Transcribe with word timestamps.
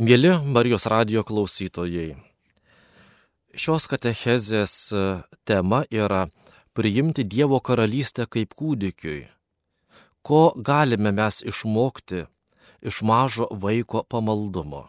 Mėly 0.00 0.30
Marijos 0.48 0.86
radio 0.88 1.20
klausytojai, 1.28 2.14
šios 3.52 3.84
katechezės 3.84 4.72
e, 4.96 5.02
tema 5.44 5.82
yra 5.92 6.22
priimti 6.72 7.20
Dievo 7.28 7.58
karalystę 7.60 8.24
kaip 8.24 8.56
kūdikiui. 8.56 9.26
Ko 10.24 10.40
galime 10.56 11.12
mes 11.12 11.42
išmokti 11.44 12.24
iš 12.80 13.02
mažo 13.04 13.50
vaiko 13.52 14.00
pamaldumo? 14.08 14.86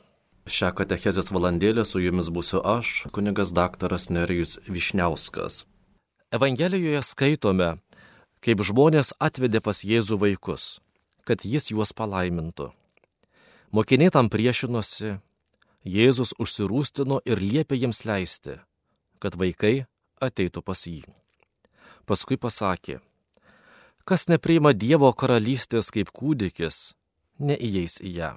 Šią 0.47 0.71
katechezės 0.79 1.35
valandėlę 1.35 1.83
su 1.83 1.99
jumis 1.99 2.31
būsiu 2.31 2.63
aš, 2.63 3.11
kunigas 3.11 3.51
daktaras 3.51 4.07
Nerijus 4.07 4.61
Višniauskas. 4.63 5.65
Evangelijoje 6.31 7.03
skaitome, 7.03 7.73
kaip 8.39 8.63
žmonės 8.63 9.11
atvedė 9.19 9.59
pas 9.59 9.83
Jėzų 9.83 10.23
vaikus, 10.23 10.77
kad 11.27 11.43
jis 11.43 11.73
juos 11.75 11.91
palaimintų. 11.91 12.71
Mokiniai 13.71 14.11
tam 14.11 14.27
priešinosi, 14.27 15.21
Jėzus 15.87 16.33
užsirūstino 16.35 17.21
ir 17.23 17.39
liepė 17.39 17.77
jiems 17.79 18.03
leisti, 18.03 18.57
kad 19.23 19.37
vaikai 19.39 19.85
ateitų 20.19 20.59
pas 20.61 20.81
jį. 20.83 21.05
Paskui 22.03 22.35
pasakė, 22.35 22.97
kas 24.03 24.27
nepriima 24.27 24.73
Dievo 24.75 25.13
karalystės 25.15 25.87
kaip 25.95 26.11
kūdikis, 26.11 26.97
neįeis 27.39 27.95
į 28.03 28.11
ją. 28.17 28.31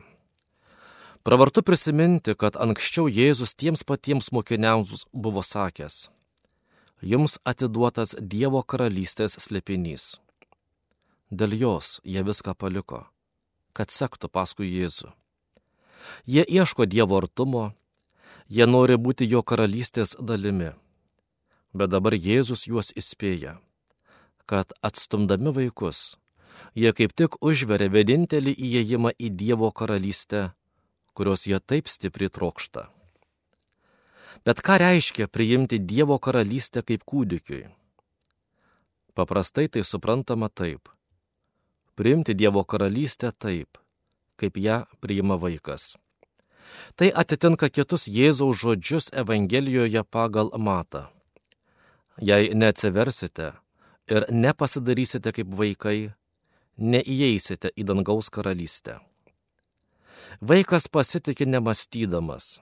Pravartu 1.27 1.65
prisiminti, 1.67 2.37
kad 2.39 2.55
anksčiau 2.55 3.11
Jėzus 3.11 3.57
tiems 3.59 3.83
patiems 3.83 4.31
mokiniams 4.31 5.03
buvo 5.11 5.43
sakęs, 5.43 6.13
jums 7.03 7.41
atiduotas 7.43 8.15
Dievo 8.21 8.63
karalystės 8.63 9.35
slėpinys. 9.43 10.21
Dėl 11.35 11.59
jos 11.59 11.99
jie 12.07 12.23
viską 12.23 12.55
paliko, 12.55 13.03
kad 13.75 13.91
sektų 13.91 14.31
paskui 14.31 14.71
Jėzų. 14.71 15.11
Jie 16.27 16.45
ieško 16.45 16.87
Dievo 16.87 17.19
artumo, 17.21 17.73
jie 18.49 18.67
nori 18.67 18.97
būti 18.97 19.29
jo 19.29 19.43
karalystės 19.43 20.17
dalimi. 20.21 20.73
Bet 21.75 21.91
dabar 21.91 22.15
Jėzus 22.15 22.67
juos 22.69 22.93
įspėja, 22.95 23.59
kad 24.47 24.73
atstumdami 24.83 25.51
vaikus, 25.55 26.17
jie 26.75 26.93
kaip 26.95 27.15
tik 27.19 27.41
užveria 27.43 27.91
vienintelį 27.91 28.55
įėjimą 28.55 29.15
į 29.19 29.31
Dievo 29.35 29.71
karalystę, 29.75 30.53
kurios 31.15 31.47
jie 31.47 31.59
taip 31.59 31.91
stipriai 31.91 32.31
trokšta. 32.31 32.91
Bet 34.45 34.61
ką 34.61 34.77
reiškia 34.83 35.27
priimti 35.27 35.79
Dievo 35.81 36.19
karalystę 36.21 36.83
kaip 36.85 37.03
kūdikiui? 37.09 37.65
Paprastai 39.15 39.71
tai 39.71 39.85
suprantama 39.87 40.51
taip. 40.51 40.91
Priimti 41.95 42.35
Dievo 42.35 42.65
karalystę 42.67 43.31
taip, 43.33 43.79
kaip 44.41 44.57
ją 44.59 44.85
priima 45.01 45.37
vaikas. 45.41 45.95
Tai 46.99 47.11
atitinka 47.15 47.69
kitus 47.71 48.09
Jėzaus 48.11 48.61
žodžius 48.63 49.11
Evangelijoje 49.13 50.03
pagal 50.11 50.51
matą. 50.59 51.07
Jei 52.23 52.55
neatsiversite 52.55 53.53
ir 54.11 54.27
nepasidarysite 54.31 55.33
kaip 55.35 55.51
vaikai, 55.59 56.13
neįeisite 56.79 57.71
į 57.75 57.87
dangaus 57.91 58.31
karalystę. 58.31 59.01
Vaikas 60.41 60.87
pasitikė 60.89 61.47
nemastydamas. 61.47 62.59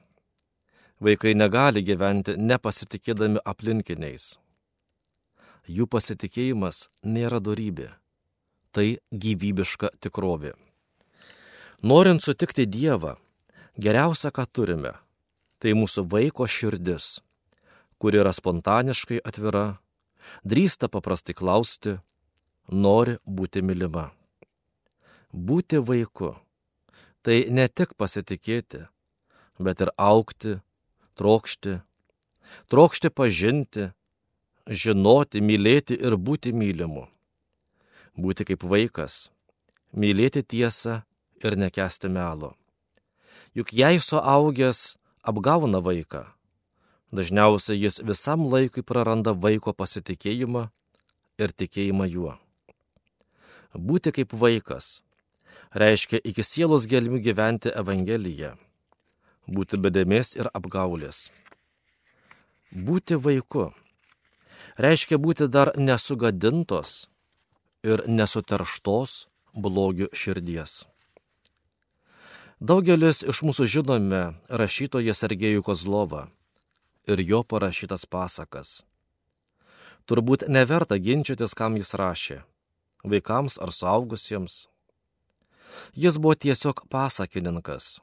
Vaikai 1.03 1.35
negali 1.35 1.83
gyventi 1.83 2.37
nepasitikėdami 2.39 3.43
aplinkiniais. 3.45 4.37
Jų 5.67 5.87
pasitikėjimas 5.87 6.89
nėra 7.05 7.41
darybė. 7.43 7.93
Tai 8.73 8.87
gyvybiška 9.13 9.93
tikrovė. 10.01 10.55
Norint 11.83 12.23
sutikti 12.23 12.63
Dievą, 12.71 13.17
geriausia, 13.75 14.31
ką 14.31 14.45
turime, 14.55 14.93
tai 15.59 15.73
mūsų 15.75 16.05
vaiko 16.13 16.47
širdis, 16.47 17.17
kuri 17.99 18.21
yra 18.23 18.31
spontaniškai 18.31 19.19
atvira, 19.27 19.81
drįsta 20.47 20.87
paprastai 20.87 21.35
klausti, 21.35 21.97
nori 22.71 23.17
būti 23.27 23.65
mylima. 23.67 24.13
Būti 25.35 25.83
vaiku- 25.83 26.37
tai 27.27 27.51
ne 27.51 27.67
tik 27.67 27.99
pasitikėti, 27.99 28.87
bet 29.59 29.81
ir 29.81 29.91
aukti, 29.99 30.63
trokšti, 31.19 31.83
trokšti 32.71 33.11
pažinti, 33.11 33.93
žinoti, 34.71 35.43
mylėti 35.43 35.99
ir 35.99 36.15
būti 36.15 36.55
mylimu. 36.55 37.09
Būti 38.15 38.47
kaip 38.47 38.63
vaikas, 38.63 39.31
mylėti 39.91 40.47
tiesą 40.47 41.03
ir 41.49 41.57
nekesti 41.59 42.09
melo. 42.09 42.55
Juk 43.55 43.73
jei 43.73 44.01
suaugęs 44.01 44.97
apgauna 45.23 45.83
vaiką, 45.85 46.25
dažniausiai 47.13 47.83
jis 47.83 48.01
visam 48.01 48.47
laikui 48.53 48.83
praranda 48.83 49.35
vaiko 49.35 49.75
pasitikėjimą 49.77 50.69
ir 51.39 51.53
tikėjimą 51.53 52.09
juo. 52.09 52.39
Būti 53.73 54.13
kaip 54.13 54.33
vaikas 54.33 55.01
reiškia 55.73 56.21
iki 56.25 56.45
sielos 56.45 56.89
gelmių 56.89 57.21
gyventi 57.25 57.73
Evangeliją, 57.73 58.57
būti 59.49 59.81
bedėmės 59.81 60.35
ir 60.37 60.51
apgaulės. 60.53 61.31
Būti 62.73 63.17
vaiku 63.21 63.71
reiškia 64.77 65.19
būti 65.19 65.49
dar 65.49 65.73
nesugadintos 65.77 67.07
ir 67.85 68.05
nesuterštos 68.09 69.27
blogių 69.53 70.09
širdies. 70.17 70.92
Daugelis 72.63 73.25
iš 73.27 73.41
mūsų 73.43 73.65
žinome 73.67 74.19
rašytoją 74.47 75.17
Sergejų 75.19 75.65
Kozlovą 75.67 76.29
ir 77.11 77.19
jo 77.27 77.41
parašytas 77.43 78.05
pasakas. 78.07 78.85
Turbūt 80.07 80.45
neverta 80.47 80.95
ginčytis, 80.95 81.57
kam 81.59 81.75
jis 81.75 81.91
rašė- 81.99 82.37
vaikams 83.11 83.59
ar 83.59 83.75
suaugusiems. 83.75 84.69
Jis 85.99 86.19
buvo 86.23 86.39
tiesiog 86.39 86.87
pasakininkas, 86.87 87.99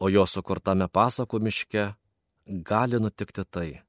o 0.00 0.10
jo 0.10 0.26
sukurtame 0.26 0.88
pasakų 0.90 1.38
miške 1.38 1.94
gali 2.66 2.98
nutikti 2.98 3.44
tai, 3.46 3.82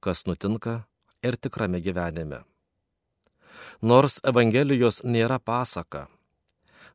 kas 0.00 0.26
nutinka 0.26 0.84
ir 1.22 1.36
tikrame 1.36 1.78
gyvenime. 1.80 2.42
Nors 3.82 4.18
Evangelijos 4.24 5.02
nėra 5.02 5.38
pasaka, 5.38 6.08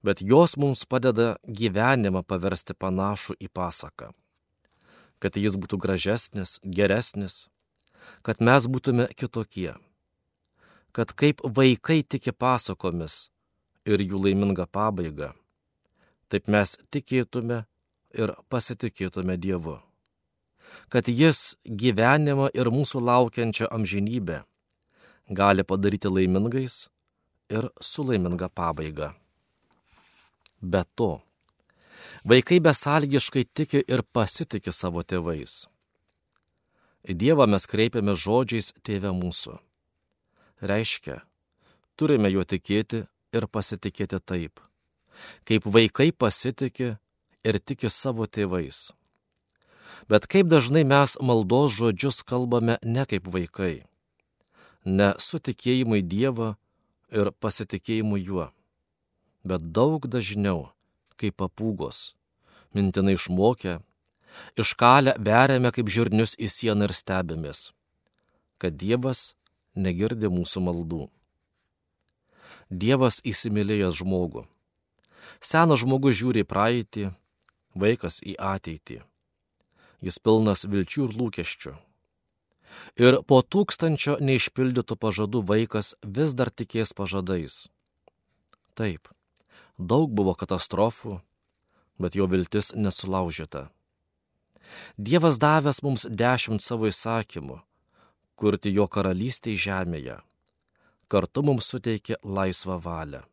bet 0.03 0.21
jos 0.21 0.57
mums 0.57 0.85
padeda 0.85 1.35
gyvenimą 1.45 2.23
paversti 2.25 2.73
panašų 2.73 3.37
į 3.39 3.49
pasaką. 3.53 4.11
Kad 5.21 5.37
jis 5.37 5.57
būtų 5.57 5.77
gražesnis, 5.77 6.57
geresnis, 6.65 7.47
kad 8.25 8.41
mes 8.41 8.65
būtume 8.65 9.07
kitokie. 9.13 9.75
Kad 10.91 11.13
kaip 11.15 11.43
vaikai 11.45 12.01
tiki 12.03 12.33
pasakomis 12.33 13.29
ir 13.85 14.01
jų 14.01 14.25
laiminga 14.25 14.65
pabaiga, 14.67 15.31
taip 16.27 16.49
mes 16.51 16.75
tikėtume 16.91 17.63
ir 18.17 18.35
pasitikėtume 18.49 19.37
Dievu. 19.37 19.79
Kad 20.91 21.07
jis 21.07 21.55
gyvenimą 21.65 22.49
ir 22.55 22.71
mūsų 22.71 23.03
laukiančią 23.03 23.69
amžinybę 23.71 24.41
gali 25.31 25.63
padaryti 25.63 26.11
laimingais 26.11 26.87
ir 27.51 27.69
su 27.79 28.03
laiminga 28.07 28.49
pabaiga. 28.49 29.13
Be 30.61 30.83
to, 30.95 31.21
vaikai 32.23 32.59
besalgiškai 32.61 33.47
tiki 33.49 33.81
ir 33.81 34.03
pasitikė 34.13 34.69
savo 34.69 35.01
tėvais. 35.01 35.65
Į 37.01 37.17
Dievą 37.17 37.47
mes 37.49 37.65
kreipiame 37.65 38.13
žodžiais 38.13 38.69
tėvę 38.85 39.09
mūsų. 39.17 39.57
Reiškia, 40.61 41.23
turime 41.97 42.29
juo 42.29 42.45
tikėti 42.45 43.07
ir 43.33 43.47
pasitikėti 43.49 44.21
taip, 44.21 44.61
kaip 45.49 45.65
vaikai 45.65 46.11
pasitikė 46.13 46.93
ir 47.41 47.59
tiki 47.65 47.89
savo 47.89 48.29
tėvais. 48.29 48.91
Bet 50.05 50.29
kaip 50.29 50.45
dažnai 50.45 50.85
mes 50.85 51.17
maldos 51.17 51.73
žodžius 51.73 52.21
kalbame 52.21 52.77
ne 52.85 53.09
kaip 53.09 53.25
vaikai, 53.33 53.87
ne 54.85 55.13
su 55.17 55.41
tikėjimu 55.41 56.03
į 56.03 56.05
Dievą 56.05 56.55
ir 57.09 57.33
pasitikėjimu 57.41 58.21
juo 58.21 58.51
bet 59.43 59.71
daug 59.75 60.05
dažniau 60.07 60.69
kaip 61.21 61.37
papūgos, 61.37 62.15
mintinai 62.73 63.15
išmokę, 63.17 63.79
iškalę 64.57 65.15
veriame 65.19 65.71
kaip 65.75 65.91
žirnius 65.91 66.33
į 66.39 66.49
sieną 66.49 66.89
ir 66.89 66.95
stebimės, 66.97 67.69
kad 68.61 68.77
Dievas 68.77 69.33
negirdi 69.75 70.31
mūsų 70.31 70.63
maldų. 70.65 71.03
Dievas 72.71 73.19
įsimylėjęs 73.27 73.99
žmogų. 73.99 74.45
Senas 75.43 75.81
žmogus 75.83 76.15
žiūri 76.17 76.45
į 76.45 76.47
praeitį, 76.47 77.05
vaikas 77.75 78.21
į 78.23 78.37
ateitį. 78.39 79.01
Jis 80.01 80.17
pilnas 80.23 80.63
vilčių 80.65 81.07
ir 81.09 81.17
lūkesčių. 81.19 81.73
Ir 83.03 83.19
po 83.27 83.41
tūkstančio 83.43 84.17
neišpildytų 84.23 84.95
pažadų 84.97 85.43
vaikas 85.45 85.93
vis 86.01 86.33
dar 86.33 86.49
tikės 86.49 86.95
pažadais. 86.95 87.67
Taip, 88.79 89.11
daug 89.81 90.11
buvo 90.13 90.33
katastrofų, 90.37 91.19
bet 92.01 92.15
jo 92.15 92.27
viltis 92.29 92.71
nesulaužyta. 92.75 93.69
Dievas 94.97 95.39
davęs 95.41 95.81
mums 95.83 96.05
dešimt 96.07 96.63
savo 96.63 96.87
įsakymų, 96.89 97.59
kurti 98.39 98.71
jo 98.73 98.87
karalystę 98.87 99.53
žemėje. 99.57 100.21
Kartu 101.11 101.43
mums 101.43 101.67
suteikė 101.67 102.21
laisvą 102.23 102.77
valią. 102.81 103.25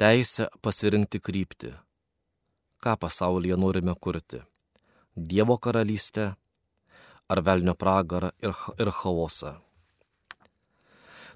Teisę 0.00 0.48
pasirinkti 0.64 1.20
kryptį. 1.22 1.76
Ką 2.82 2.96
pasaulyje 2.98 3.56
norime 3.56 3.94
kurti? 3.94 4.40
Dievo 5.14 5.58
karalystę 5.62 6.32
ar 7.28 7.42
velnio 7.46 7.76
pragarą 7.78 8.32
ir, 8.42 8.56
ir 8.82 8.90
chaosą? 8.90 9.60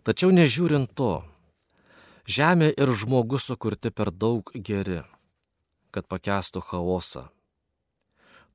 Tačiau 0.02 0.32
nežiūrint 0.34 0.90
to, 0.98 1.22
žemė 2.26 2.72
ir 2.74 2.90
žmogus 2.90 3.46
sukurti 3.46 3.90
per 3.94 4.10
daug 4.10 4.50
geri, 4.54 5.02
kad 5.94 6.06
pakestų 6.10 6.60
chaosą. 6.66 7.28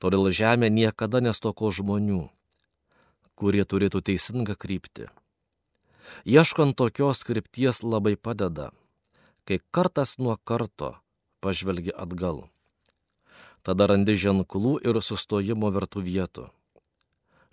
Todėl 0.01 0.31
žemė 0.33 0.69
niekada 0.73 1.21
nestoko 1.23 1.71
žmonių, 1.71 2.27
kurie 3.39 3.63
turėtų 3.63 4.01
teisingą 4.11 4.57
kryptį. 4.59 5.07
Ieškant 6.27 6.75
tokios 6.75 7.23
krypties 7.23 7.83
labai 7.83 8.17
padeda, 8.17 8.71
kai 9.47 9.61
kartas 9.71 10.17
nuo 10.19 10.35
karto 10.43 10.97
pažvelgi 11.39 11.93
atgal. 11.95 12.49
Tada 13.63 13.87
randi 13.87 14.17
ženklų 14.17 14.81
ir 14.83 14.99
sustojimo 15.05 15.69
vertų 15.71 16.01
vietų. 16.03 16.49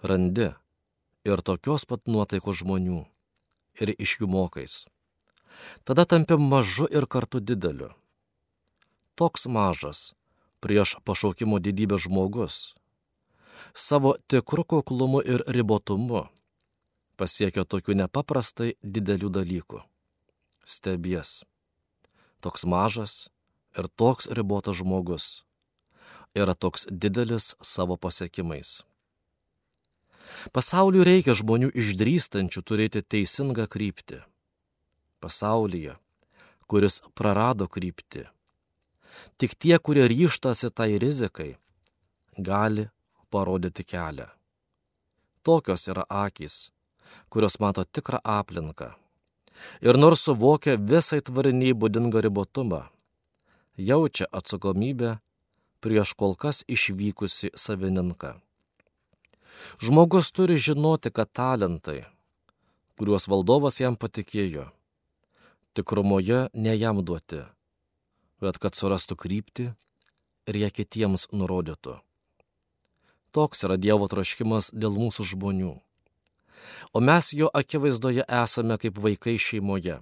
Randi 0.02 0.54
ir 1.28 1.42
tokios 1.44 1.84
pat 1.84 2.08
nuotaikos 2.08 2.64
žmonių 2.64 3.04
ir 3.78 3.92
iš 3.92 4.18
jų 4.22 4.30
mokais. 4.32 4.86
Tada 5.84 6.04
tampi 6.04 6.36
mažu 6.36 6.86
ir 6.90 7.06
kartu 7.06 7.40
dideliu. 7.40 7.90
Toks 9.14 9.46
mažas, 9.46 10.14
prieš 10.60 10.96
pašaukimo 11.04 11.58
didybę 11.58 11.98
žmogus, 11.98 12.74
savo 13.74 14.14
tikru 14.28 14.64
kuklumu 14.64 15.22
ir 15.22 15.42
ribotumu 15.46 16.28
pasiekia 17.18 17.66
tokių 17.66 17.98
nepaprastai 18.04 18.76
didelių 18.82 19.30
dalykų. 19.34 19.82
Stebies. 20.62 21.42
Toks 22.40 22.62
mažas 22.64 23.26
ir 23.74 23.90
toks 23.98 24.30
ribotas 24.30 24.78
žmogus 24.78 25.42
yra 26.36 26.54
toks 26.54 26.86
didelis 26.90 27.54
savo 27.62 27.96
pasiekimais. 27.96 28.82
Pasauliu 30.52 31.02
reikia 31.02 31.34
žmonių 31.34 31.72
išdrystančių 31.72 32.62
turėti 32.62 33.02
teisingą 33.02 33.66
kryptį. 33.66 34.20
Pasaulyje, 35.20 35.96
kuris 36.70 37.00
prarado 37.18 37.66
kryptį. 37.66 38.26
Tik 39.38 39.56
tie, 39.58 39.76
kurie 39.82 40.06
ryštasi 40.10 40.70
tai 40.70 40.98
rizikai, 41.02 41.56
gali 42.38 42.88
parodyti 43.30 43.84
kelią. 43.84 44.28
Tokios 45.42 45.88
yra 45.90 46.04
akys, 46.08 46.70
kurios 47.28 47.58
mato 47.58 47.84
tikrą 47.84 48.20
aplinką. 48.22 48.92
Ir 49.82 49.98
nors 49.98 50.22
suvokia 50.22 50.76
visai 50.78 51.18
tvariniai 51.24 51.74
būdingą 51.74 52.22
ribotumą, 52.22 52.84
jaučia 53.74 54.28
atsakomybę 54.30 55.18
prieš 55.82 56.14
kol 56.14 56.34
kas 56.38 56.62
išvykusi 56.68 57.50
savininką. 57.54 58.36
Žmogus 59.82 60.30
turi 60.30 60.56
žinoti, 60.56 61.10
kad 61.10 61.30
talentai, 61.34 62.06
kuriuos 62.98 63.26
valdovas 63.30 63.80
jam 63.82 63.98
patikėjo, 63.98 64.68
tikrumoje 65.78 66.48
ne 66.52 66.74
jam 66.74 66.98
duoti, 67.06 67.44
bet 68.42 68.58
kad 68.58 68.74
surastų 68.74 69.14
kryptį 69.22 69.70
ir 70.50 70.58
ją 70.64 70.70
kitiems 70.74 71.28
nurodytų. 71.30 72.00
Toks 73.30 73.62
yra 73.68 73.76
Dievo 73.78 74.08
troškimas 74.10 74.72
dėl 74.74 74.96
mūsų 74.98 75.26
žmonių. 75.34 75.76
O 76.92 77.00
mes 77.04 77.30
jo 77.36 77.50
akivaizdoje 77.54 78.24
esame 78.26 78.78
kaip 78.82 78.98
vaikai 78.98 79.36
šeimoje. 79.38 80.00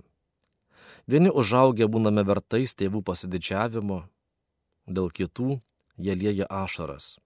Vieni 1.06 1.30
užaugę 1.30 1.86
būname 1.90 2.24
vertais 2.26 2.74
tėvų 2.78 3.02
pasididžiavimo, 3.06 4.00
dėl 4.86 5.10
kitų 5.10 5.60
jie 5.98 6.14
lieja 6.14 6.46
ašaras. 6.50 7.18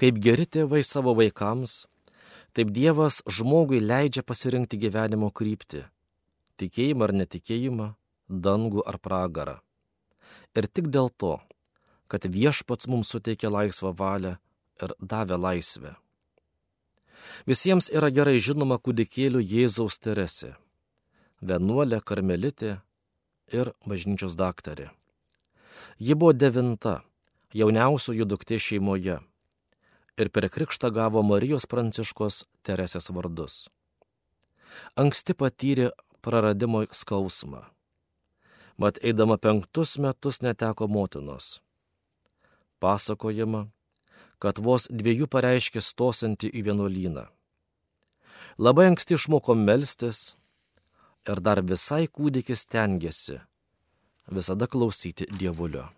Kaip 0.00 0.18
geri 0.24 0.46
tėvai 0.48 0.82
savo 0.84 1.14
vaikams, 1.16 1.84
taip 2.56 2.72
Dievas 2.72 3.20
žmogui 3.28 3.80
leidžia 3.84 4.24
pasirinkti 4.24 4.80
gyvenimo 4.80 5.30
kryptį- 5.30 5.84
tikėjimą 6.60 7.08
ar 7.08 7.14
netikėjimą, 7.22 7.88
dangų 8.28 8.84
ar 8.86 8.98
pragarą. 9.02 9.56
Ir 10.54 10.66
tik 10.66 10.90
dėl 10.94 11.10
to, 11.10 11.38
kad 12.10 12.26
viešpats 12.26 12.88
mums 12.90 13.10
suteikė 13.12 13.50
laisvą 13.50 13.92
valią 13.96 14.36
ir 14.82 14.94
davė 15.00 15.38
laisvę. 15.38 15.94
Visiems 17.46 17.90
yra 17.92 18.10
gerai 18.10 18.38
žinoma 18.42 18.80
kūdikėlių 18.82 19.42
Jėzaus 19.44 19.98
Teresė, 20.02 20.54
vienuolė 21.40 22.00
karmelitė 22.04 22.78
ir 23.52 23.72
bažnyčios 23.86 24.36
daktarė. 24.38 24.90
Ji 26.00 26.16
buvo 26.16 26.32
devinta, 26.32 27.00
jauniausioji 27.56 28.26
duktė 28.28 28.58
šeimoje 28.60 29.18
ir 30.20 30.30
per 30.34 30.48
krikštą 30.52 30.90
gavo 30.92 31.22
Marijos 31.24 31.66
Pranciškos 31.70 32.44
Teresės 32.66 33.10
vardus. 33.14 33.68
Anksti 35.00 35.34
patyrė 35.34 35.90
praradimo 36.22 36.84
skausmą. 36.92 37.64
Mat 38.80 38.98
eidama 39.04 39.36
penktus 39.36 39.98
metus 39.98 40.40
neteko 40.40 40.88
motinos. 40.88 41.60
Pasakojama, 42.80 43.66
kad 44.40 44.58
vos 44.58 44.88
dviejų 44.88 45.28
pareiškė 45.28 45.82
stosinti 45.84 46.48
į 46.48 46.64
vienuolyną. 46.70 47.26
Labai 48.60 48.88
anksti 48.90 49.16
išmoko 49.18 49.54
melstis 49.56 50.34
ir 51.28 51.40
dar 51.44 51.60
visai 51.60 52.06
kūdikis 52.08 52.64
tengiasi 52.68 53.40
visada 54.30 54.66
klausyti 54.70 55.26
dievulio. 55.28 55.88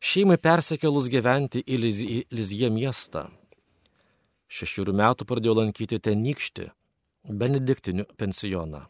Šeimai 0.00 0.38
persikėlus 0.40 1.10
gyventi 1.12 1.60
į 1.60 1.76
Lizie 2.32 2.70
miestą. 2.72 3.26
Šešių 4.50 4.92
metų 4.96 5.26
pradėjo 5.28 5.58
lankyti 5.58 6.00
tenykštį 6.00 6.70
benediktinių 7.24 8.04
pensioną. 8.16 8.86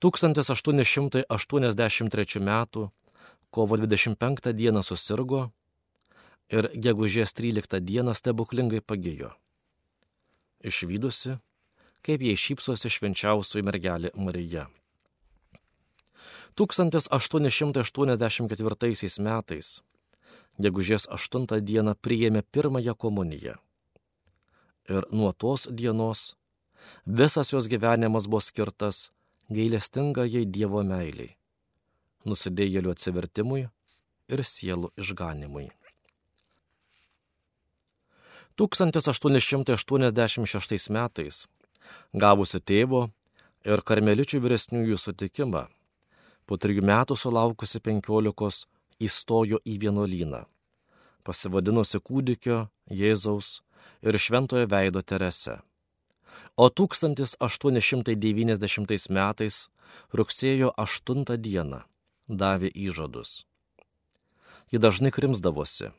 1883 0.00 2.40
m. 2.40 2.66
kovo 3.50 3.76
25 3.76 4.52
d. 4.52 4.82
susirgo 4.82 5.50
ir 6.48 6.70
gegužės 6.74 7.32
13 7.34 7.80
d. 7.80 8.14
stebuklingai 8.14 8.80
pagijo. 8.80 9.30
Išvykusi, 10.64 11.38
kaip 12.02 12.22
jai 12.22 12.36
šypsosi 12.36 12.88
švenčiausioji 12.90 13.64
mergelė 13.64 14.10
Marija. 14.16 14.68
1884 16.56 19.20
metais, 19.20 19.82
gegužės 20.58 21.06
8 21.08 21.60
dieną 21.60 21.94
priėmė 21.94 22.42
pirmąją 22.42 22.94
komuniją. 22.94 23.54
Ir 24.90 25.04
nuo 25.12 25.32
tos 25.32 25.68
dienos 25.70 26.39
visas 27.06 27.52
jos 27.52 27.68
gyvenimas 27.68 28.26
buvo 28.26 28.40
skirtas 28.40 29.10
gailestingai 29.50 30.46
Dievo 30.46 30.82
meiliai, 30.86 31.34
nusidėjėlių 32.24 32.90
atsivertimui 32.94 33.68
ir 34.30 34.44
sielų 34.46 34.92
išganimui. 35.00 35.70
1886 38.60 40.92
metais, 40.92 41.48
gavusi 42.12 42.60
tėvo 42.60 43.08
ir 43.64 43.80
karmeličių 43.80 44.36
vyresniųjų 44.44 45.00
sutikimą, 45.00 45.64
po 46.44 46.60
trijų 46.60 46.84
metų 46.84 47.16
sulaukusi 47.16 47.80
penkiolikos 47.80 48.68
įstojo 49.00 49.64
į 49.64 49.80
vienuolyną, 49.86 50.44
pasivadinusi 51.24 51.96
kūdikio, 52.04 52.68
Jėzaus 52.90 53.62
ir 54.02 54.18
šventojo 54.18 54.66
veido 54.68 55.00
Terese. 55.00 55.69
O 56.56 56.70
1890 56.70 59.10
metais 59.10 59.68
rugsėjo 60.12 60.72
8 60.76 61.36
dieną 61.36 61.82
davė 62.28 62.70
įžadus. 62.70 63.44
Ji 64.70 64.78
dažnai 64.78 65.10
krimsdavosi, 65.10 65.90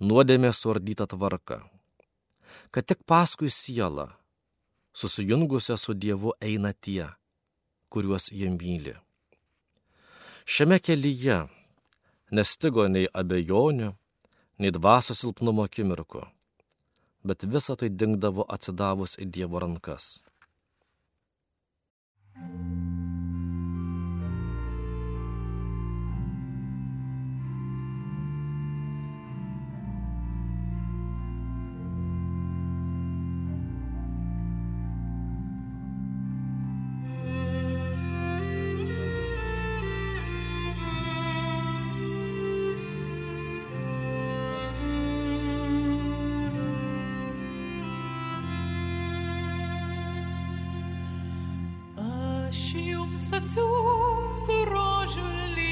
nuodėmė 0.00 0.52
suardytą 0.52 1.06
tvarką, 1.10 1.58
kad 2.70 2.86
tik 2.86 3.02
paskui 3.06 3.50
sielą 3.50 4.12
susijungusią 4.96 5.76
su 5.76 5.94
Dievu 5.94 6.32
eina 6.40 6.72
tie, 6.72 7.08
kuriuos 7.88 8.30
jie 8.32 8.50
myli. 8.50 8.94
Šiame 10.46 10.78
kelyje 10.78 11.40
nestigo 12.30 12.86
nei 12.88 13.08
abejonių, 13.10 13.90
nei 14.62 14.72
dvasios 14.72 15.24
silpnumo 15.24 15.66
akimirkų, 15.66 16.22
bet 17.26 17.44
visa 17.50 17.76
tai 17.76 17.90
dingdavo 17.90 18.46
atsidavus 18.56 19.18
į 19.18 19.30
Dievo 19.34 19.62
rankas. 19.66 20.20
jums 22.36 22.95
atsiųsiu 53.14 54.58
rožių 54.72 55.28
lietų 55.54 55.65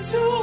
jums 0.00 0.39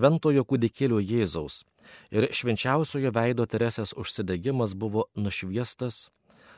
Šventojo 0.00 0.46
kūdikėlio 0.48 0.96
Jėzaus 1.04 1.60
ir 2.08 2.30
švenčiausiojo 2.32 3.10
veido 3.12 3.44
Teresės 3.44 3.92
užsidegimas 3.92 4.72
buvo 4.72 5.10
nušviestas 5.12 6.06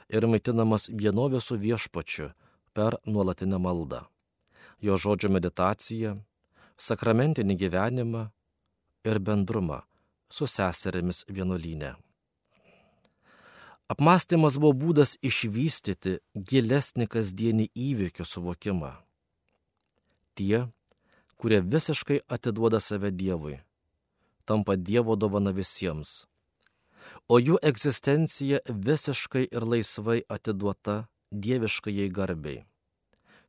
ir 0.07 0.27
maitinamas 0.31 0.87
vienovė 0.87 1.41
su 1.43 1.57
viešpačiu 1.59 2.29
per 2.71 3.01
nuolatinę 3.03 3.59
maldą. 3.59 4.05
Jo 4.79 4.95
žodžio 4.95 5.33
meditaciją, 5.35 6.13
sakramentinį 6.79 7.57
gyvenimą 7.59 8.23
ir 9.11 9.19
bendrumą 9.19 9.81
su 10.31 10.47
seserėmis 10.47 11.25
vienuolynė. 11.27 11.97
Apmastymas 13.91 14.55
buvo 14.63 14.77
būdas 14.85 15.17
išvystyti 15.19 16.21
gilesnį 16.33 17.09
kasdienį 17.11 17.67
įvykių 17.75 18.25
suvokimą. 18.25 18.93
Tie, 20.39 20.63
kurie 21.43 21.59
visiškai 21.61 22.21
atiduoda 22.29 22.79
save 22.81 23.11
Dievui, 23.11 23.57
tampa 24.45 24.77
Dievo 24.77 25.17
dovana 25.19 25.51
visiems, 25.51 26.29
o 27.27 27.41
jų 27.43 27.57
egzistencija 27.67 28.61
visiškai 28.69 29.49
ir 29.51 29.67
laisvai 29.67 30.21
atiduota 30.31 31.09
dieviškai 31.35 32.07
garbiai. 32.15 32.63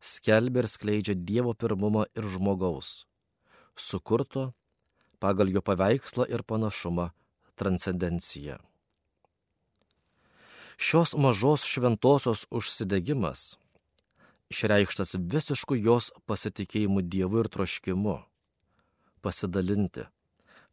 Skelbia 0.01 0.63
ir 0.63 0.69
skleidžia 0.73 1.13
Dievo 1.13 1.53
pirmumą 1.53 2.07
ir 2.17 2.25
žmogaus, 2.33 3.05
sukurto 3.77 4.49
pagal 5.21 5.53
jo 5.53 5.61
paveikslą 5.61 6.25
ir 6.33 6.41
panašumą 6.41 7.11
transcendenciją. 7.61 8.57
Šios 10.81 11.13
mažos 11.13 11.61
šventosios 11.69 12.47
užsidegimas 12.49 13.53
išreikštas 14.51 15.15
visišku 15.19 15.77
jos 15.79 16.11
pasitikėjimu 16.27 17.05
Dievu 17.05 17.43
ir 17.43 17.51
troškimu 17.53 18.17
pasidalinti 19.23 20.03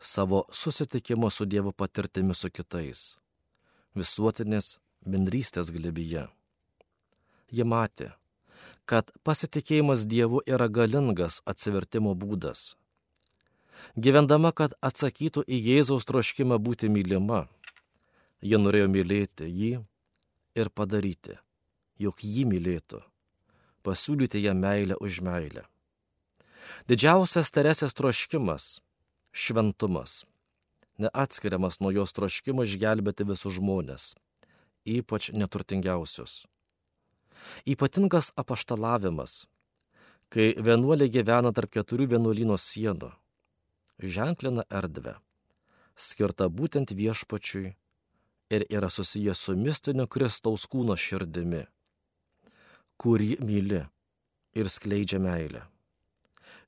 savo 0.01 0.45
susitikimo 0.53 1.31
su 1.31 1.45
Dievu 1.45 1.73
patirtimi 1.73 2.35
su 2.35 2.51
kitais, 2.51 3.19
visuotinės 3.95 4.79
bendrystės 5.05 5.71
glebyje. 5.75 6.27
Ji 7.51 7.67
matė, 7.67 8.13
kad 8.89 9.13
pasitikėjimas 9.27 10.07
Dievu 10.09 10.41
yra 10.47 10.69
galingas 10.69 11.41
atsivertimo 11.45 12.15
būdas. 12.15 12.75
Gyvendama, 13.97 14.53
kad 14.53 14.75
atsakytų 14.81 15.45
į 15.47 15.61
Jėzaus 15.69 16.09
troškimą 16.09 16.59
būti 16.61 16.89
mylima, 16.93 17.47
ji 18.41 18.59
norėjo 18.61 18.89
mylėti 18.89 19.49
jį 19.49 19.73
ir 20.57 20.73
padaryti, 20.75 21.37
jog 22.01 22.25
jį 22.25 22.45
mylėtų, 22.51 23.01
pasiūlyti 23.85 24.43
ją 24.43 24.55
meilę 24.55 24.97
už 25.01 25.21
meilę. 25.25 25.65
Didžiausias 26.89 27.51
Teresės 27.51 27.95
troškimas- 27.95 28.81
šventumas, 29.43 30.25
neatskiriamas 30.99 31.81
nuo 31.81 31.91
jos 31.91 32.13
troškimo 32.13 32.65
išgelbėti 32.65 33.27
visus 33.27 33.57
žmonės, 33.59 34.15
ypač 34.87 35.31
neturtingiausius. 35.33 36.47
Ypatingas 37.65 38.33
apaštalavimas, 38.37 39.47
kai 40.29 40.55
vienuolė 40.55 41.09
gyvena 41.09 41.53
tarp 41.57 41.73
keturių 41.73 42.07
vienuolyno 42.15 42.57
sienų, 42.61 43.13
ženklina 43.99 44.65
erdvę, 44.71 45.17
skirta 45.97 46.49
būtent 46.49 46.93
viešpačiui 46.97 47.75
ir 48.51 48.67
yra 48.69 48.91
susijęs 48.91 49.39
su 49.47 49.57
mistiniu 49.57 50.07
Kristaus 50.07 50.67
kūno 50.67 50.97
širdimi, 50.97 51.67
kurį 53.01 53.39
myli 53.41 53.81
ir 54.61 54.69
skleidžia 54.69 55.19
meilę, 55.23 55.63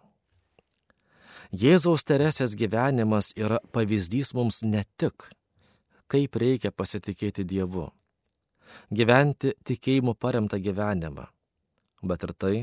Jėzaus 1.52 2.04
Teresės 2.06 2.54
gyvenimas 2.56 3.32
yra 3.36 3.60
pavyzdys 3.74 4.32
mums 4.38 4.62
ne 4.64 4.84
tik, 4.96 5.28
kaip 6.10 6.36
reikia 6.42 6.72
pasitikėti 6.74 7.44
Dievu, 7.46 7.86
gyventi 8.90 9.54
tikėjimu 9.66 10.16
paremtą 10.18 10.58
gyvenimą, 10.62 11.28
bet 12.02 12.26
ir 12.26 12.34
tai, 12.34 12.56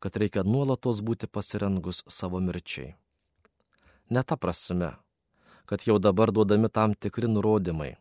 kad 0.00 0.16
reikia 0.16 0.44
nuolatos 0.46 1.02
būti 1.04 1.28
pasirengus 1.28 2.04
savo 2.08 2.40
mirčiai. 2.40 2.94
Ne 4.10 4.22
ta 4.22 4.38
prasme, 4.40 4.94
kad 5.66 5.84
jau 5.86 5.98
dabar 5.98 6.32
duodami 6.34 6.70
tam 6.70 6.94
tikri 6.94 7.28
nurodymai, 7.30 7.92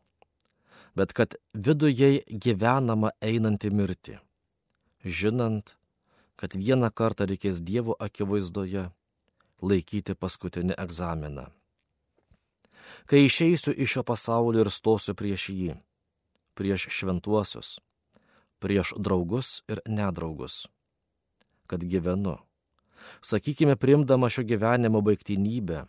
bet 0.97 1.13
kad 1.13 1.35
viduje 1.53 2.23
gyvenama 2.29 3.11
einanti 3.21 3.69
mirti, 3.69 4.17
žinant, 5.03 5.75
kad 6.39 6.55
vieną 6.55 6.89
kartą 6.95 7.27
reikės 7.29 7.59
Dievo 7.61 7.97
akivaizdoje 7.99 8.87
laikyti 9.61 10.15
paskutinį 10.15 10.77
egzaminą. 10.79 11.49
Kai 13.09 13.25
išeisiu 13.25 13.73
iš 13.73 13.97
šio 13.97 14.03
pasaulio 14.03 14.63
ir 14.65 14.71
stosiu 14.73 15.15
prieš 15.17 15.49
jį, 15.53 15.75
prieš 16.57 16.87
šventuosius, 16.93 17.77
prieš 18.59 18.93
draugus 18.97 19.61
ir 19.71 19.81
nedraugus, 19.87 20.67
kad 21.67 21.83
gyvenu, 21.83 22.37
sakykime, 23.21 23.75
primdama 23.75 24.29
šio 24.29 24.43
gyvenimo 24.43 25.01
baigtinybę 25.05 25.85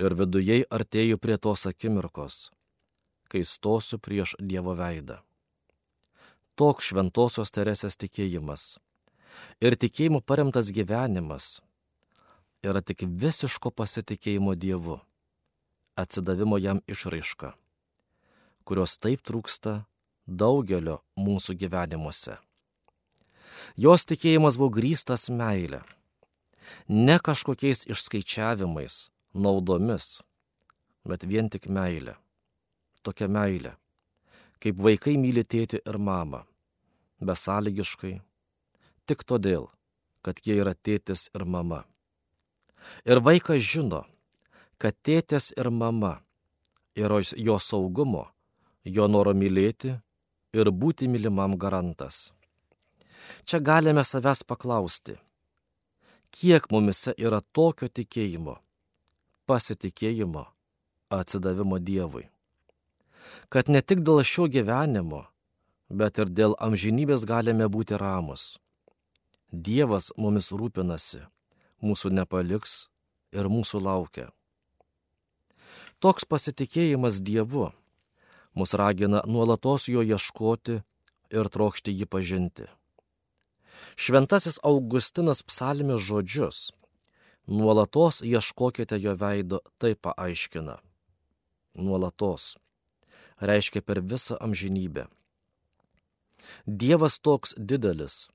ir 0.00 0.16
vidujei 0.18 0.64
artėju 0.70 1.18
prie 1.18 1.38
tos 1.38 1.66
akimirkos, 1.70 2.48
kai 3.30 3.44
stosiu 3.46 3.98
prieš 3.98 4.36
Dievo 4.38 4.74
veidą. 4.78 5.20
Toks 6.54 6.92
šventosios 6.92 7.50
Teresės 7.50 7.98
tikėjimas 7.98 8.76
ir 9.58 9.74
tikėjimu 9.74 10.20
paremtas 10.22 10.70
gyvenimas 10.74 11.58
yra 12.62 12.80
tik 12.80 13.02
visiško 13.02 13.72
pasitikėjimo 13.74 14.54
Dievu, 14.54 15.00
atsidavimo 15.96 16.58
jam 16.58 16.80
išraiška, 16.90 17.52
kurios 18.64 18.96
taip 18.98 19.22
trūksta 19.26 19.84
daugelio 20.26 21.00
mūsų 21.20 21.56
gyvenimuose. 21.60 22.38
Jos 23.76 24.04
tikėjimas 24.08 24.58
buvo 24.58 24.72
grįstas 24.78 25.28
meilė, 25.30 25.82
ne 26.88 27.18
kažkokiais 27.18 27.84
išskaičiavimais, 27.90 29.08
naudomis, 29.34 30.20
bet 31.04 31.26
vien 31.28 31.50
tik 31.50 31.68
meilė. 31.68 32.16
Tokia 33.04 33.28
meilė, 33.28 33.74
kaip 34.62 34.78
vaikai 34.80 35.18
myli 35.20 35.44
tėti 35.44 35.82
ir 35.84 35.98
mamą, 36.00 36.44
besąlygiškai, 37.20 38.14
tik 39.04 39.24
todėl, 39.28 39.68
kad 40.24 40.40
jie 40.40 40.56
yra 40.62 40.72
tėtis 40.74 41.28
ir 41.36 41.44
mama. 41.44 41.82
Ir 43.04 43.20
vaikas 43.24 43.60
žino, 43.60 44.04
kad 44.84 44.96
tėtės 45.00 45.46
ir 45.56 45.70
mama 45.72 46.18
yra 46.92 47.22
jo 47.40 47.54
saugumo, 47.56 48.26
jo 48.84 49.06
noro 49.08 49.32
mylėti 49.32 49.94
ir 50.52 50.70
būti 50.82 51.08
mylimam 51.08 51.54
garantas. 51.56 52.34
Čia 53.48 53.62
galime 53.64 54.04
savęs 54.04 54.44
paklausti, 54.44 55.16
kiek 56.36 56.68
mumise 56.68 57.14
yra 57.16 57.40
tokio 57.56 57.88
tikėjimo, 57.88 58.58
pasitikėjimo, 59.48 60.44
atsidavimo 61.08 61.80
Dievui. 61.80 62.28
Kad 63.48 63.72
ne 63.72 63.80
tik 63.80 64.04
dėl 64.04 64.20
šio 64.20 64.50
gyvenimo, 64.52 65.24
bet 65.88 66.20
ir 66.20 66.28
dėl 66.28 66.60
amžinybės 66.60 67.24
galime 67.24 67.72
būti 67.72 67.96
ramus. 67.96 68.58
Dievas 69.48 70.12
mumis 70.20 70.52
rūpinasi 70.52 71.24
mūsų 71.80 72.12
nepaliks 72.20 72.82
ir 73.32 73.48
mūsų 73.48 73.80
laukia. 73.80 74.28
Toks 76.04 76.26
pasitikėjimas 76.28 77.22
Dievu 77.24 77.70
mus 78.52 78.74
ragina 78.76 79.22
nuolatos 79.24 79.88
jo 79.88 80.02
ieškoti 80.04 80.82
ir 81.32 81.48
trokšti 81.54 81.94
jį 81.96 82.06
pažinti. 82.12 82.66
Šventasis 83.96 84.60
Augustinas 84.68 85.40
psalmės 85.48 86.04
žodžius 86.04 86.66
Nuolatos 87.46 88.22
ieškokite 88.24 88.96
jo 88.96 89.12
veido, 89.20 89.60
tai 89.78 89.94
paaiškina. 89.94 90.78
Nuolatos. 91.74 92.56
Reiškia 93.40 93.82
per 93.84 94.00
visą 94.00 94.38
amžinybę. 94.40 95.08
Dievas 96.64 97.18
toks 97.20 97.52
didelis, 97.56 98.28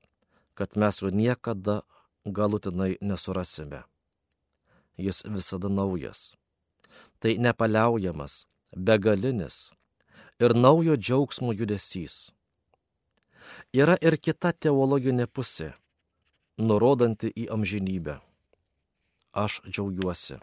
kad 0.54 0.76
mes 0.76 1.02
jo 1.02 1.10
niekada 1.10 1.80
galutinai 2.24 2.98
nesurasime. 3.00 3.82
Jis 4.98 5.24
visada 5.26 5.68
naujas. 5.68 6.39
Tai 7.20 7.36
nepaliaujamas, 7.36 8.46
begalinis 8.72 9.68
ir 10.40 10.54
naujo 10.56 10.96
džiaugsmo 10.96 11.52
judesys. 11.52 12.32
Yra 13.76 13.96
ir 14.00 14.16
kita 14.16 14.52
teologinė 14.52 15.26
pusė, 15.26 15.74
nurodanti 16.56 17.30
į 17.30 17.48
amžinybę. 17.52 18.18
Aš 19.36 19.60
džiaugiuosi, 19.68 20.40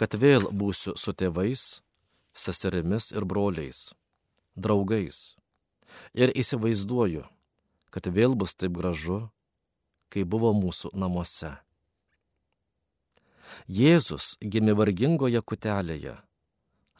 kad 0.00 0.16
vėl 0.18 0.48
būsiu 0.50 0.96
su 0.98 1.12
tėvais, 1.12 1.82
seserimis 2.34 3.12
ir 3.14 3.26
broliais, 3.28 3.92
draugais. 4.56 5.36
Ir 6.14 6.32
įsivaizduoju, 6.34 7.22
kad 7.94 8.08
vėl 8.10 8.34
bus 8.34 8.56
taip 8.58 8.74
gražu, 8.74 9.28
kai 10.10 10.24
buvo 10.26 10.50
mūsų 10.56 10.90
namuose. 10.98 11.54
Jėzus 13.68 14.34
gimė 14.40 14.74
vargingoje 14.78 15.40
kutelėje, 15.42 16.16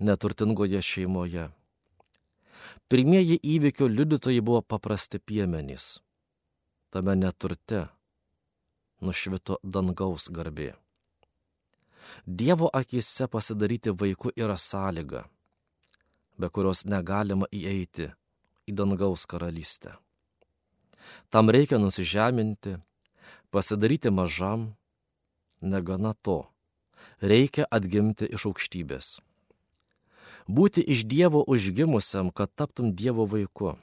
neturtingoje 0.01 0.81
šeimoje. 0.83 1.51
Pirmieji 2.89 3.39
įvykio 3.41 3.89
liudytojai 3.89 4.41
buvo 4.45 4.63
paprasti 4.63 5.19
piemenys. 5.19 6.01
Tame 6.93 7.17
neturte 7.17 7.87
nušvito 9.01 9.59
dangaus 9.63 10.29
garbė. 10.31 10.75
Dievo 12.27 12.69
akise 12.73 13.27
pasidaryti 13.29 13.91
vaiku 13.91 14.31
yra 14.37 14.57
sąlyga, 14.61 15.25
be 16.39 16.49
kurios 16.53 16.85
negalima 16.85 17.49
įeiti 17.53 18.11
į 18.69 18.77
dangaus 18.77 19.25
karalystę. 19.27 19.97
Tam 21.31 21.51
reikia 21.51 21.79
nusižeminti, 21.81 22.77
pasidaryti 23.51 24.11
mažam, 24.11 24.73
negana 25.64 26.14
to, 26.14 26.44
reikia 27.20 27.66
atgimti 27.70 28.29
iš 28.29 28.46
aukštybės. 28.53 29.18
Būti 30.46 30.85
iš 30.85 31.07
Dievo 31.09 31.40
užgimusiam, 31.48 32.31
kad 32.31 32.53
taptum 32.53 32.92
Dievo 32.92 33.24
vaiku. 33.24 33.79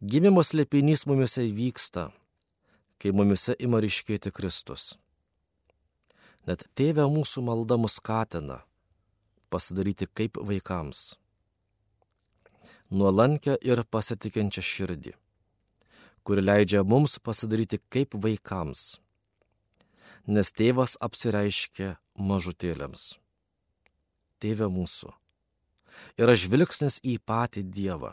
Gimimo 0.00 0.44
slėpinys 0.44 1.06
mumise 1.08 1.46
vyksta, 1.48 2.10
kai 3.00 3.12
mumise 3.16 3.56
ima 3.56 3.80
ryškėti 3.80 4.32
Kristus. 4.32 4.94
Net 6.48 6.64
tėvė 6.76 7.08
mūsų 7.08 7.44
malda 7.44 7.76
mus 7.80 7.96
skatina 8.00 8.62
pasidaryti 9.50 10.06
kaip 10.06 10.38
vaikams. 10.38 11.16
Nuolankę 12.90 13.56
ir 13.66 13.82
pasitikinčią 13.86 14.62
širdį, 14.66 15.12
kuri 16.26 16.42
leidžia 16.44 16.82
mums 16.86 17.18
pasidaryti 17.22 17.80
kaip 17.92 18.14
vaikams. 18.14 19.00
Nes 20.30 20.52
tėvas 20.54 20.94
apsireiškia 21.02 21.96
mažutėliams. 22.14 23.16
Tėve 24.38 24.68
mūsų. 24.70 25.10
Yra 26.22 26.36
žvilgsnis 26.38 27.00
į 27.02 27.16
patį 27.26 27.64
Dievą. 27.66 28.12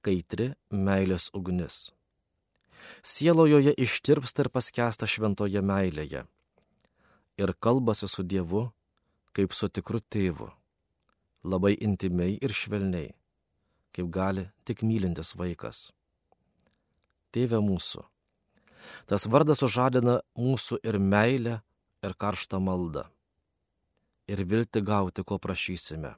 Kaitri 0.00 0.54
meilės 0.72 1.28
ugnis. 1.36 1.90
Sielojoje 3.04 3.74
ištirpsta 3.76 4.46
ir 4.46 4.50
paskesta 4.54 5.04
šventoje 5.04 5.60
meilėje. 5.60 6.24
Ir 7.36 7.54
kalbasi 7.60 8.08
su 8.08 8.24
Dievu 8.24 8.70
kaip 9.36 9.52
su 9.54 9.68
tikru 9.70 10.00
tėvu. 10.00 10.48
Labai 11.46 11.76
intimiai 11.78 12.40
ir 12.42 12.50
švelniai, 12.50 13.12
kaip 13.94 14.08
gali 14.10 14.48
tik 14.66 14.82
mylintis 14.82 15.36
vaikas. 15.38 15.90
Tėve 17.30 17.60
mūsų. 17.62 18.02
Tas 19.08 19.26
vardas 19.26 19.62
sužadina 19.62 20.20
mūsų 20.38 20.80
ir 20.84 20.98
meilę, 20.98 21.60
ir 22.04 22.14
karštą 22.14 22.60
maldą. 22.60 23.08
Ir 24.28 24.44
vilti 24.44 24.82
gauti, 24.84 25.24
ko 25.24 25.38
prašysime. 25.38 26.14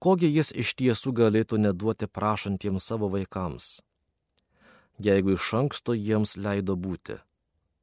Kogi 0.00 0.30
jis 0.32 0.50
iš 0.54 0.72
tiesų 0.78 1.12
galėtų 1.12 1.58
neduoti 1.60 2.08
prašantiems 2.08 2.86
savo 2.88 3.10
vaikams, 3.12 3.80
jeigu 4.98 5.34
iš 5.36 5.48
anksto 5.60 5.94
jiems 5.94 6.36
leido 6.40 6.76
būti 6.76 7.18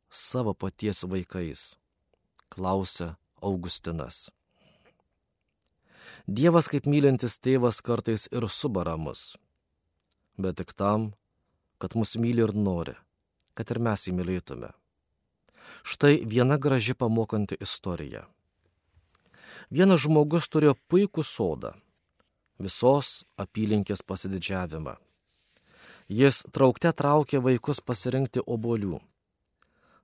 savo 0.10 0.54
paties 0.54 1.04
vaikais, 1.04 1.76
klausia 2.50 3.16
Augustinas. 3.42 4.30
Dievas 6.26 6.70
kaip 6.72 6.88
mylintis 6.90 7.38
tėvas 7.38 7.82
kartais 7.86 8.26
ir 8.32 8.48
subara 8.50 8.96
mus, 8.98 9.36
bet 10.40 10.58
tik 10.58 10.72
tam, 10.74 11.12
kad 11.78 11.94
mus 12.00 12.16
myli 12.18 12.42
ir 12.42 12.56
nori, 12.56 12.96
kad 13.56 13.72
ir 13.72 13.80
mes 13.80 14.06
jį 14.08 14.14
mylėtume. 14.20 14.72
Štai 15.86 16.20
viena 16.26 16.58
graži 16.62 16.94
pamokanti 16.94 17.58
istorija. 17.62 18.26
Vienas 19.70 20.04
žmogus 20.06 20.48
turėjo 20.52 20.76
puikų 20.92 21.24
sodą, 21.26 21.74
visos 22.60 23.24
apylinkės 23.42 24.04
pasididžiavimą. 24.06 24.96
Jis 26.06 26.44
traukte 26.54 26.92
traukė 26.94 27.42
vaikus 27.42 27.82
pasirinkti 27.82 28.44
obolių, 28.46 29.00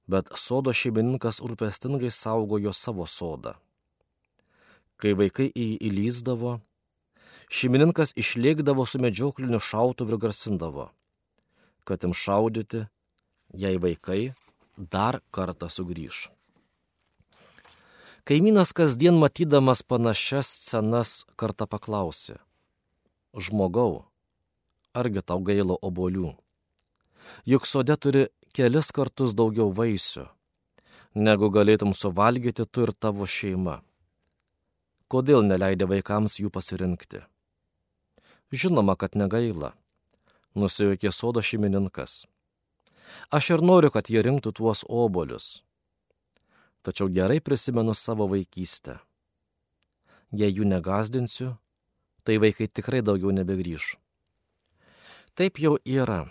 bet 0.10 0.32
sodo 0.38 0.74
šeimininkas 0.74 1.42
rūpestingai 1.46 2.10
saugojo 2.10 2.74
savo 2.74 3.06
sodą. 3.06 3.54
Kai 4.98 5.14
vaikai 5.18 5.50
į 5.50 5.68
jį 5.68 5.78
įlyzdavo, 5.90 6.56
šeimininkas 7.50 8.16
išlėkdavo 8.18 8.86
su 8.86 9.02
medžiokliniu 9.02 9.62
šautuvu 9.62 10.16
ir 10.16 10.22
grasindavo, 10.26 10.90
kad 11.86 12.04
im 12.06 12.14
šaudyti, 12.18 12.88
jei 13.54 13.78
vaikai 13.82 14.34
dar 14.78 15.22
kartą 15.32 15.70
sugrįž. 15.70 16.30
Kaimynas 18.24 18.72
kasdien 18.74 19.18
matydamas 19.18 19.82
panašias 19.82 20.48
scenas 20.48 21.26
kartą 21.36 21.66
paklausė. 21.66 22.38
Žmogau, 23.34 24.06
argi 24.94 25.24
tau 25.26 25.42
gaila 25.42 25.78
obolių? 25.82 26.36
Juk 27.50 27.66
sode 27.66 27.96
turi 27.98 28.28
kelis 28.54 28.92
kartus 28.94 29.34
daugiau 29.34 29.72
vaisių, 29.74 30.28
negu 31.16 31.50
galėtum 31.50 31.96
suvalgyti 31.98 32.66
tu 32.66 32.86
ir 32.86 32.94
tavo 32.94 33.26
šeima. 33.26 33.82
Kodėl 35.12 35.44
neleidė 35.44 35.88
vaikams 35.90 36.40
jų 36.40 36.52
pasirinkti? 36.54 37.26
Žinoma, 38.52 38.96
kad 39.00 39.16
negaila, 39.16 39.74
nusijuokė 40.56 41.12
sodo 41.12 41.42
šeimininkas. 41.44 42.26
Aš 43.32 43.56
ir 43.58 43.66
noriu, 43.66 43.92
kad 43.92 44.10
jie 44.10 44.22
rinktų 44.24 44.54
tuos 44.56 44.86
obolius 44.88 45.62
tačiau 46.84 47.10
gerai 47.10 47.40
prisimenu 47.40 47.94
savo 47.94 48.28
vaikystę. 48.28 49.00
Jei 50.32 50.54
jų 50.54 50.66
negazdinsiu, 50.66 51.56
tai 52.24 52.38
vaikai 52.42 52.68
tikrai 52.68 53.02
daugiau 53.06 53.34
nebegrįž. 53.36 53.96
Taip 55.36 55.60
jau 55.60 55.78
yra, 55.86 56.26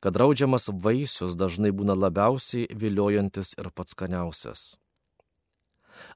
kad 0.00 0.14
draudžiamas 0.16 0.68
vaisius 0.84 1.36
dažnai 1.36 1.72
būna 1.72 1.96
labiausiai 1.96 2.68
viliojantis 2.70 3.54
ir 3.58 3.70
pats 3.74 3.96
skaniausias. 3.96 4.76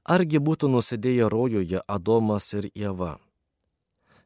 Argi 0.07 0.39
būtų 0.39 0.69
nusidėję 0.71 1.27
rojuje 1.29 1.81
Adomas 1.87 2.53
ir 2.55 2.69
Jėva, 2.71 3.17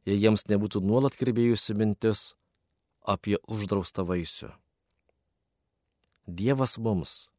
jei 0.06 0.20
jiems 0.22 0.46
nebūtų 0.52 0.84
nuolat 0.86 1.18
kirbėjusi 1.18 1.74
mintis 1.74 2.36
apie 3.02 3.40
uždraustą 3.48 4.06
vaisių. 4.06 4.52
Dievas 6.28 6.74
mums 6.76 7.30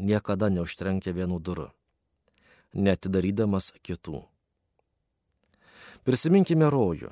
niekada 0.00 0.48
neužtrenkia 0.48 1.12
vienų 1.12 1.42
durų, 1.44 1.66
netidarydamas 2.72 3.74
kitų. 3.84 4.22
Prisiminkime 6.08 6.70
rojų. 6.72 7.10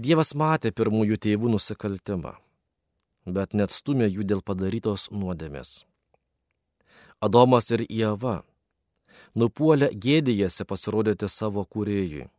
Dievas 0.00 0.32
matė 0.32 0.72
pirmųjų 0.72 1.20
tėvų 1.20 1.52
nusikaltimą, 1.52 2.32
bet 3.28 3.52
net 3.52 3.68
stumė 3.68 4.08
jų 4.08 4.24
dėl 4.24 4.40
padarytos 4.40 5.10
nuodėmės. 5.12 5.84
Adomas 7.20 7.68
ir 7.76 7.84
Ieva 7.84 8.40
nupuolę 9.36 9.92
gėdėjasi 9.92 10.64
pasirodyti 10.64 11.28
savo 11.28 11.68
kūrėjui, 11.68 12.30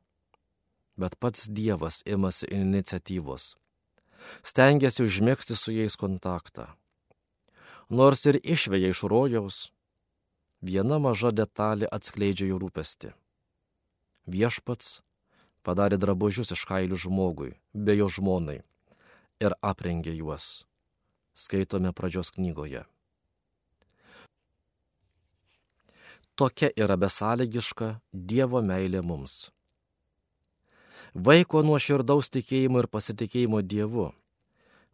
bet 0.97 1.21
pats 1.21 1.45
Dievas 1.45 2.01
imasi 2.01 2.49
iniciatyvos, 2.49 3.53
stengiasi 4.41 5.05
užmėgsti 5.05 5.53
su 5.53 5.77
jais 5.77 5.93
kontaktą 5.93 6.71
nors 7.89 8.25
ir 8.25 8.39
išveja 8.43 8.91
iš 8.93 9.03
rojaus, 9.03 9.57
viena 10.61 10.99
maža 10.99 11.31
detalė 11.31 11.89
atskleidžia 11.91 12.51
jų 12.51 12.59
rūpestį. 12.65 13.13
Viešpats 14.29 14.99
padarė 15.65 15.97
drabužius 15.97 16.53
iš 16.55 16.65
kailių 16.69 16.99
žmogui, 17.05 17.55
be 17.73 17.97
jo 17.97 18.07
žmonai, 18.07 18.61
ir 19.41 19.57
aprengė 19.61 20.13
juos. 20.13 20.63
Skaitome 21.33 21.93
pradžios 21.95 22.31
knygoje. 22.35 22.85
tokia 26.39 26.69
yra 26.79 26.95
besąlygiška 26.95 27.87
Dievo 28.13 28.61
meilė 28.63 29.01
mums. 29.03 29.49
Vaiko 31.27 31.59
nuoširdaus 31.67 32.31
tikėjimo 32.31 32.79
ir 32.83 32.87
pasitikėjimo 32.93 33.59
Dievu 33.73 34.05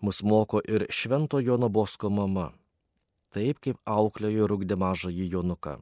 mus 0.02 0.22
moko 0.32 0.62
ir 0.74 0.88
Švento 0.90 1.42
Jono 1.48 1.70
Bosko 1.70 2.10
mama, 2.10 2.48
taip 3.36 3.60
kaip 3.60 3.78
auklėjo 3.84 4.48
ir 4.48 4.56
ugdė 4.56 4.78
mažąjį 4.80 5.28
Jonuką. 5.34 5.80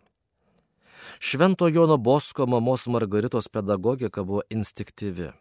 Švento 1.19 1.67
Jono 1.67 1.97
Bosko 1.97 2.47
mamos 2.47 2.87
Margaritos 2.87 3.49
pedagogika 3.49 4.23
buvo 4.23 4.41
instinktyvi. 4.49 5.31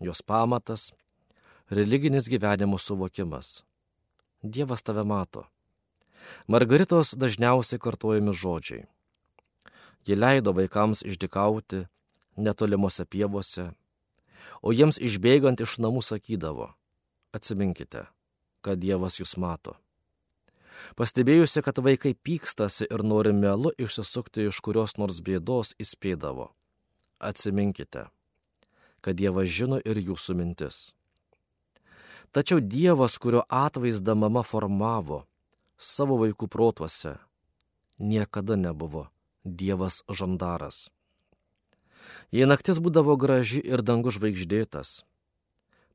Jos 0.00 0.22
pamatas- 0.22 0.92
religinis 1.78 2.28
gyvenimo 2.28 2.78
suvokimas. 2.78 3.62
Dievas 4.42 4.82
tave 4.82 5.04
mato. 5.04 5.46
Margaritos 6.46 7.14
dažniausiai 7.14 7.78
kartojami 7.78 8.32
žodžiai. 8.32 8.86
Ji 10.06 10.14
leido 10.14 10.52
vaikams 10.52 11.02
išdikauti 11.02 11.86
netolimuose 12.36 13.04
pievose, 13.04 13.72
o 14.62 14.72
jiems 14.72 14.98
išbėgant 14.98 15.60
iš 15.60 15.78
namų 15.78 16.02
sakydavo- 16.02 16.74
atsiminkite, 17.36 18.06
kad 18.62 18.78
Dievas 18.78 19.18
jūs 19.20 19.36
mato. 19.36 19.76
Pastebėjusi, 20.98 21.62
kad 21.62 21.78
vaikai 21.82 22.14
pykstasi 22.14 22.88
ir 22.90 23.02
nori 23.02 23.32
melu 23.32 23.72
išsisukti 23.78 24.48
iš 24.48 24.60
kurios 24.64 24.96
nors 24.98 25.20
bėdos, 25.20 25.74
įspėdavo- 25.78 26.50
atsiminkite, 27.30 28.08
kad 29.00 29.16
Dievas 29.16 29.48
žino 29.48 29.80
ir 29.84 29.96
jūsų 29.96 30.34
mintis. 30.34 30.92
Tačiau 32.32 32.60
Dievas, 32.60 33.18
kurio 33.18 33.42
atvaizdą 33.48 34.14
mama 34.14 34.42
formavo 34.42 35.24
savo 35.78 36.18
vaikų 36.18 36.48
protuose, 36.48 37.18
niekada 37.98 38.56
nebuvo 38.56 39.08
Dievas 39.44 40.02
žandaras. 40.08 40.90
Jei 42.30 42.44
naktis 42.44 42.78
būdavo 42.78 43.16
graži 43.16 43.62
ir 43.64 43.80
dangus 43.82 44.18
žvaigždėtas, 44.18 45.04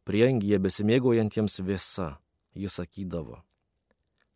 priengyje 0.08 0.58
besimėgaujantiems 0.58 1.60
vėsa, 1.62 2.18
jis 2.58 2.80
sakydavo, 2.80 3.44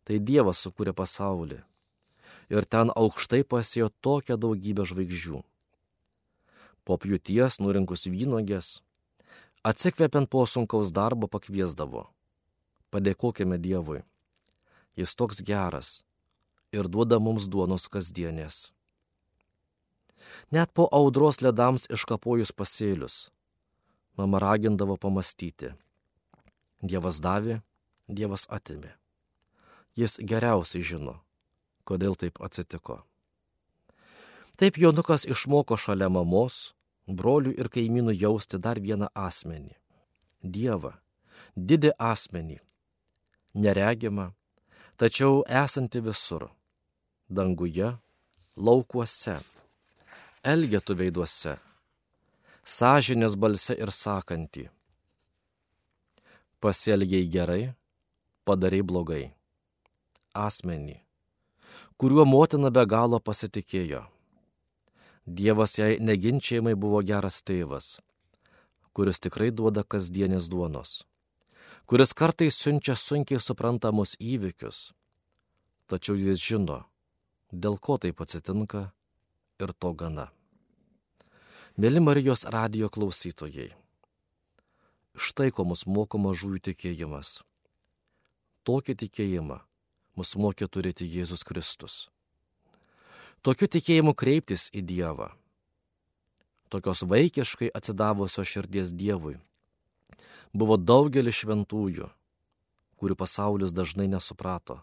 tai 0.08 0.16
Dievas 0.24 0.62
sukūrė 0.64 0.94
pasaulį 0.96 1.60
ir 2.48 2.64
ten 2.64 2.88
aukštai 2.96 3.42
pasėjo 3.44 3.90
tokią 4.00 4.38
daugybę 4.40 4.86
žvaigždžių. 4.88 5.42
Po 6.88 6.96
pjūties 6.96 7.58
nurinkus 7.60 8.06
vynogės, 8.08 8.80
atsikvepiant 9.60 10.30
po 10.32 10.46
sunkaus 10.48 10.92
darbo 10.96 11.28
pakviesdavo, 11.28 12.06
padėkokime 12.88 13.60
Dievui, 13.60 14.00
jis 14.96 15.12
toks 15.12 15.44
geras 15.44 15.90
ir 16.72 16.88
duoda 16.88 17.20
mums 17.20 17.44
duonos 17.44 17.88
kasdienės. 17.92 18.70
Net 20.52 20.72
po 20.72 20.88
audros 20.92 21.42
ledams 21.44 21.84
iškapojus 21.92 22.52
pasėlius, 22.56 23.28
mama 24.16 24.40
ragindavo 24.40 24.96
pamastyti. 24.96 25.74
Dievas 26.80 27.20
davė, 27.20 27.60
Dievas 28.08 28.48
atimė. 28.48 28.97
Jis 29.98 30.18
geriausiai 30.22 30.84
žino, 30.86 31.16
kodėl 31.88 32.14
taip 32.14 32.38
atsitiko. 32.44 33.00
Taip 34.58 34.78
Jonukas 34.78 35.26
išmoko 35.26 35.78
šalia 35.78 36.06
mamos, 36.10 36.72
brolių 37.06 37.56
ir 37.58 37.70
kaimynų 37.72 38.14
jausti 38.14 38.60
dar 38.62 38.78
vieną 38.78 39.10
asmenį- 39.14 39.74
Dievą, 40.54 40.94
didį 41.56 41.92
asmenį, 41.98 42.60
neregimą, 43.54 44.32
tačiau 44.96 45.42
esanti 45.46 46.00
visur- 46.00 46.50
danguje, 47.38 47.98
laukuose 48.56 49.40
elgetų 50.44 50.94
veiduose, 50.94 51.58
sąžinės 52.64 53.34
balse 53.36 53.74
ir 53.74 53.90
sakantį. 53.90 54.68
Pasielgiai 56.60 57.26
gerai, 57.30 57.74
padarai 58.44 58.82
blogai. 58.82 59.37
Asmenį, 60.34 61.00
kuriuo 61.96 62.24
motina 62.28 62.70
be 62.70 62.84
galo 62.86 63.20
pasitikėjo. 63.20 64.04
Dievas 65.26 65.76
jai 65.78 65.98
neginčiamai 66.00 66.74
buvo 66.74 67.00
geras 67.04 67.42
tėvas, 67.44 67.98
kuris 68.96 69.20
tikrai 69.20 69.50
duoda 69.52 69.84
kasdienės 69.84 70.48
duonos, 70.48 71.04
kuris 71.86 72.14
kartais 72.16 72.56
siunčia 72.56 72.96
sunkiai 72.96 73.40
suprantamus 73.40 74.16
įvykius, 74.20 74.92
tačiau 75.88 76.16
jis 76.16 76.40
žino, 76.40 76.80
dėl 77.52 77.76
ko 77.76 77.98
taip 78.00 78.20
atsitinka 78.24 78.88
ir 79.60 79.72
to 79.76 79.92
gana. 79.92 80.30
Mėly 81.76 82.00
Marijos 82.00 82.44
radijo 82.48 82.88
klausytojai, 82.90 83.70
štai 85.14 85.52
ko 85.52 85.68
mus 85.68 85.84
moko 85.86 86.18
mažųjų 86.18 86.64
tikėjimas. 86.72 87.42
Tokį 88.64 88.96
tikėjimą 89.04 89.62
mus 90.18 90.34
mokė 90.34 90.66
turėti 90.66 91.06
Jėzus 91.06 91.46
Kristus. 91.46 92.08
Tokiu 93.46 93.70
tikėjimu 93.70 94.16
kreiptis 94.18 94.66
į 94.74 94.82
Dievą. 94.82 95.30
Tokios 96.68 97.04
vaikiškai 97.06 97.70
atsidavusios 97.70 98.50
širdies 98.50 98.92
Dievui 98.92 99.38
buvo 100.52 100.76
daugelis 100.76 101.38
šventųjų, 101.38 102.08
kurių 102.98 103.16
pasaulis 103.20 103.72
dažnai 103.72 104.08
nesuprato, 104.10 104.80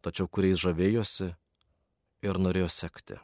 tačiau 0.00 0.30
kuriais 0.30 0.62
žavėjosi 0.62 1.34
ir 2.24 2.40
norėjo 2.40 2.70
sekti 2.72 3.20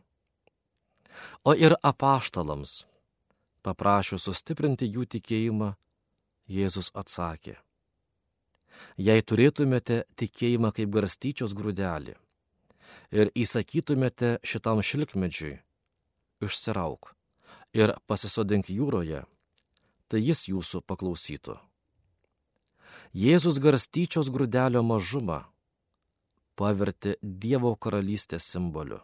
o 1.45 1.55
ir 1.55 1.77
apaštalams. 1.83 2.85
Paprašius 3.63 4.27
sustiprinti 4.29 4.87
jų 4.87 5.07
tikėjimą, 5.17 5.75
Jėzus 6.47 6.93
atsakė. 6.95 7.57
Jei 8.97 9.23
turėtumėte 9.23 10.05
tikėjimą 10.21 10.73
kaip 10.77 10.93
garstyčios 10.95 11.55
grūdelį 11.57 12.17
ir 13.17 13.31
įsakytumėte 13.35 14.37
šitam 14.47 14.83
šilkmedžiui, 14.85 15.57
išsirauk 16.43 17.13
ir 17.77 17.95
pasisodink 18.07 18.71
jūroje, 18.73 19.25
tai 20.09 20.23
jis 20.23 20.47
jūsų 20.53 20.83
paklausytų. 20.87 21.59
Jėzus 23.17 23.59
garstyčios 23.63 24.31
grūdelio 24.33 24.83
mažumą 24.87 25.43
pavertė 26.57 27.17
Dievo 27.23 27.75
karalystės 27.77 28.49
simboliu 28.53 29.03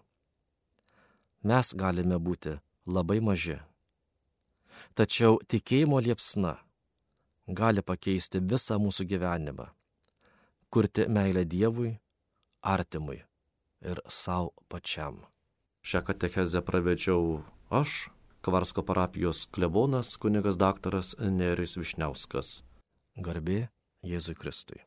mes 1.42 1.74
galime 1.74 2.18
būti 2.18 2.56
labai 2.86 3.18
maži. 3.20 3.58
Tačiau 4.94 5.38
tikėjimo 5.48 6.00
liepsna 6.04 6.56
gali 7.46 7.82
pakeisti 7.82 8.40
visą 8.40 8.78
mūsų 8.82 9.06
gyvenimą, 9.10 9.66
kurti 10.70 11.08
meilę 11.08 11.44
Dievui, 11.44 11.96
artimui 12.62 13.22
ir 13.82 14.00
savo 14.08 14.52
pačiam. 14.68 15.24
Šią 15.82 16.04
katechezę 16.06 16.62
pravedžiau 16.62 17.42
aš, 17.70 18.08
Kvarsko 18.42 18.82
parapijos 18.82 19.46
klebonas, 19.54 20.16
kunigas 20.18 20.56
daktaras 20.58 21.14
Nerijus 21.18 21.76
Višniauskas. 21.78 22.62
Garbė 23.14 23.68
Jėzui 24.02 24.34
Kristui. 24.34 24.82